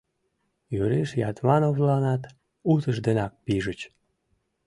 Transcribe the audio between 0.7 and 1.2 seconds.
Юриш